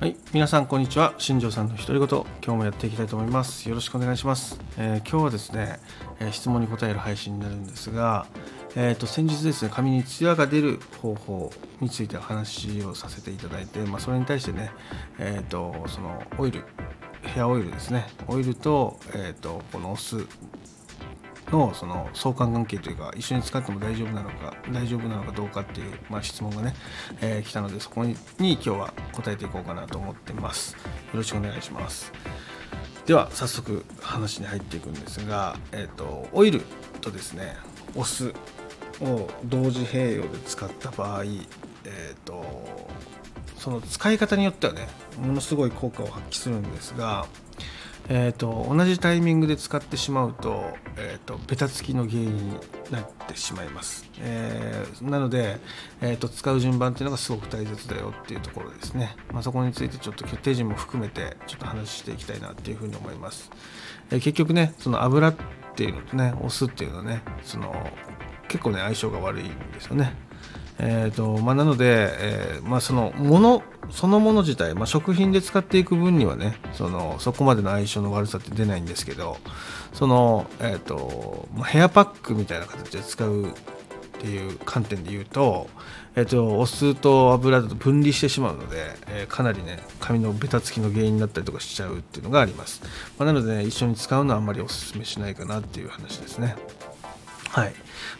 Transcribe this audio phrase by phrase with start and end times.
[0.00, 1.12] はい、皆さんこんにちは。
[1.18, 3.68] 新庄さんの独り言、今日もやっていきたいと思います。
[3.68, 4.58] よろしくお願いします。
[4.78, 5.78] えー今日はですね、
[6.20, 8.26] えー質問に答える配信になるんですが、
[8.76, 11.52] えー、と先日ですね、髪にツヤが出る方法
[11.82, 14.70] についてお話をさせていただいて、まあ、それに対してね、
[15.18, 16.64] えー、とそのオイル、
[17.20, 20.26] ヘアオイルですね、オイルと,、えー、とこのお酢
[21.50, 26.74] のその相関関係というか一緒に使っても大丈夫なのか大丈夫なのかどうかっていう、まあ、質問がね、
[27.20, 30.74] えー来たのでそこに今日は答えていこうかなと思ってます。
[30.74, 30.80] よ
[31.14, 32.12] ろしくお願いします。
[33.06, 36.62] では早速話に入っていくんですが、えー、とオイル
[37.00, 37.56] とですね
[37.96, 38.32] お酢
[39.00, 41.40] を同時併用で使った場合、えー、
[42.24, 42.88] と
[43.56, 44.86] その使い方によってはね
[45.18, 47.26] ものすごい効果を発揮するんですが
[48.12, 50.64] えー、と同じタイミングで使ってしまうと,、
[50.96, 52.52] えー、とベタつきの原因に
[52.90, 55.60] なってしまいます、えーなので、
[56.00, 63.50] えー、と使う順番っていうのがすごく大切だよっていうところですね、まあ、そこについてちょっと決定順も含めてちょっと話していきたいなっていうふうに思います、
[64.10, 65.34] えー結局ねその油っ
[65.76, 67.72] ていうのとねお酢っていうのはねその
[68.48, 70.29] 結構ね相性が悪いんですよね。
[70.82, 79.36] えーとまあ、なので、えーまあ、そのものそのもの自体、まあ、食品で使っていく分にはねそのそこまでの相性の悪さって出ないんですけど
[79.92, 83.52] その、えーとまあ、ヘアパックみたいな形で使うっ
[84.20, 85.68] ていう観点で言うと,、
[86.14, 92.80] えー、とお酢と油だと分離してしまうので、えーかなりね髪のベタつきの原因になったりとかしちゃうっていうのがあります、
[93.18, 96.56] まあ、なので、ね、一緒に使うのはあんまりお勧めしないかなっていう話ですね。
[97.50, 97.74] はい。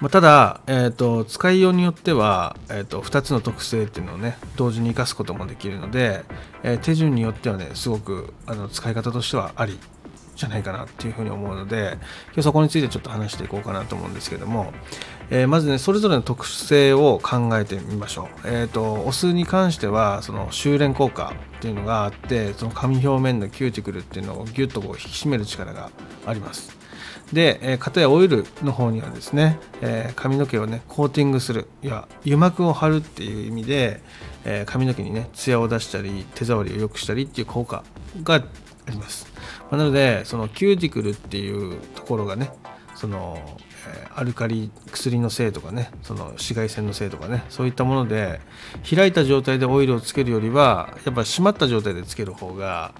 [0.00, 6.24] まあ、ただ、えー、と使いようによっては、えー、と2つの特性っていうのをね同時に生かすこともできるので、
[6.62, 9.78] えー手順によってはねすごくあの使い方としてはあり
[10.36, 14.72] じゃないかなっていうふうに思うので今日そこについてちょっと話していこうかなと思うんですけども、
[15.30, 25.90] えーまずねそれぞれの特性を考えてみましょう、えー、とお酢に関してはその収れん効果っていうのがあってその髪表面のキューティクルっていうのをギュッとこう引き締める力が
[26.26, 26.76] あります。
[27.32, 34.00] で、えー、片やオイルの方にはですね、えー髪の毛をねコーティングするいや油膜を張るっていう意味で、
[34.44, 37.84] えー髪の毛にねツヤを出したり手触りを良くしたりっていう効果
[38.22, 38.42] があ
[38.90, 39.26] ります、
[39.70, 42.50] まあなのでそのキューティクルっていうところがね
[42.94, 43.38] その、
[43.88, 48.40] えアルカリ薬のせいとかねその紫外線のせいとかねそういったもので
[48.88, 52.94] 開いた状態でオイルをつけるよりはやっぱ締まった状態でつける方が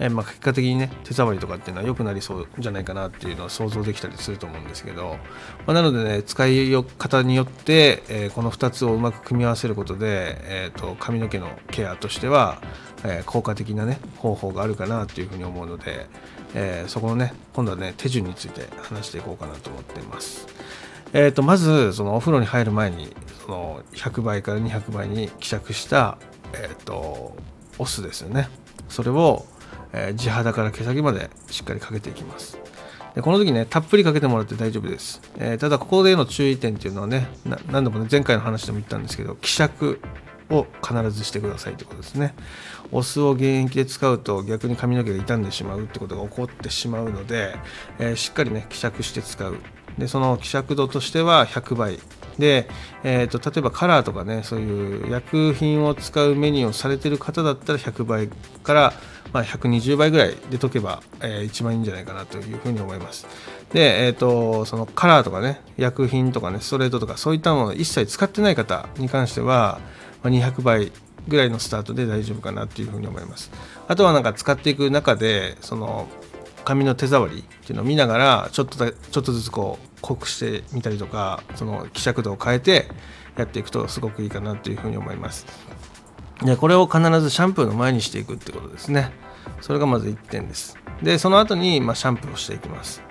[0.00, 5.18] えーまあ、結果的にね手触りとかっていうのは良くなりそうじゃないかなっていうのは想像できたりすると思うんですけど、
[5.66, 12.62] まあ、なのでね使い方によって、えーこの2つをうまく組み合わせることで、えー、と髪の毛のケアとしては、
[13.04, 16.06] えー効果的なね方法があるかなっていうふうに思うので、
[16.54, 20.46] えそこのね今度はね手順について話していこうかなと思っています。
[21.12, 26.18] えー、とまずそのお風呂に入る前にその100倍から200倍に希釈した、
[26.54, 27.36] えー、と
[27.78, 28.48] お酢ですよね
[28.88, 29.44] それを、
[29.92, 32.58] え地肌から毛先までしっかりかけていきます。
[33.14, 37.26] でこの時ねたっぷりかけてもらって大丈夫です、えーただここでの注意点っていうのはね
[37.68, 40.00] 何度もね前回の話でも言ったんですけど希釈
[40.48, 42.34] を必ずしてくださいってことですね。
[42.92, 47.54] お酢を原液で使うと逆に髪の毛が傷んでしまうってことが起こってしまうので、
[47.98, 49.56] えーしっかりね希釈して使う。
[50.00, 51.98] でその希釈度としては100倍。
[52.38, 52.68] で、
[53.04, 58.28] えー、と例えばカラーとかねそういう薬品を使うメニューをされてる方だったら100倍
[58.62, 58.92] から、
[59.32, 63.26] まあ、120倍ぐらいで溶けば、えー一番いいんじゃないかなというふうに思います。
[63.72, 69.78] で、えー、とそのカラーとかね薬品とかねストレートとかそういったものを一切使ってない方に関しては、
[70.22, 70.92] まあ、200倍
[71.28, 73.50] ぐらいのスタートで大丈夫かなっていうふうに思います。
[73.86, 76.08] あとはなんか使っていく中でその
[76.64, 82.88] 髪の手触りっていうのを見ながらちょっとちょっとずつこう濃くしてみたりとかその希釈度を変えて
[83.36, 85.46] やっていくとすごくいいかなというふうに思います。
[86.42, 89.12] でこれを必ずシャンプーの前にしていくってことですね。
[89.60, 90.76] それがまず1点です。
[91.02, 93.02] でその後にまあシャンプーをしていきます。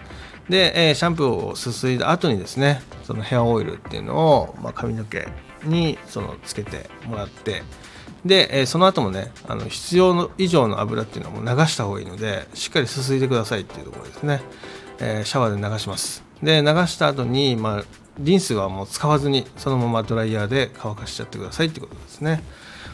[0.49, 5.27] で、えーシャンプーをすすいだ後にですねそのヘアオイルっていうのを、まあ、髪の毛
[5.63, 7.63] にそのつけてもらって
[8.25, 14.41] で、えーその後もねあの必要の以上の油っていうのはもう流した方がいいのでしっかりすすいでくださいっていうところですね、
[14.99, 16.28] えーシャワーで流します。
[16.41, 17.83] で流した後にまあ
[18.19, 22.43] リンスはもう使わずにそのままドライヤーで乾かしちゃってくださいってことですね。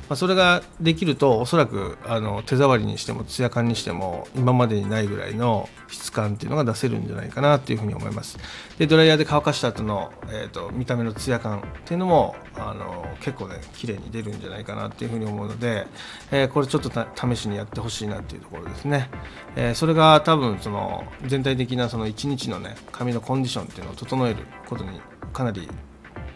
[0.08, 8.38] まあ、それができるとおそらくあの手触りにしてもツヤ感にしても今までにないぐらいの質感っていうのが出せるんじゃないかなっていうふうに思います。
[8.78, 15.88] でドライヤーで乾かした後の、えー、と見た目のツヤ感っていうのもあの結構ね綺麗に出るんじゃないかなっていうふうに思うので、
[16.32, 19.10] えーこれちょっと試しにやってほしいなっていうところですね、
[19.56, 25.02] えーそれが多分その全体的なその1日のね髪のコンディションっていうのを整えることに
[25.34, 25.68] かなり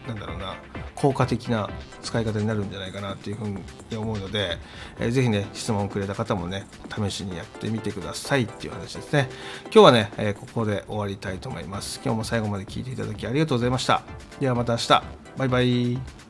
[0.06, 0.56] なんだろうな
[0.94, 1.70] 効果的な
[2.02, 4.58] 使い方になるんじゃないかなというふうに思うので、
[4.98, 9.28] えー、ぜひね質問をくれた方もね試しにやってみてくださいっていう話ですね。
[9.64, 12.00] 今日はね、えー、ここで終わりたいと思います。
[12.04, 14.02] 今日も最後まで聞いていただきありがとうございました。
[14.40, 15.02] ではまた明日。
[15.36, 16.29] バイバイ。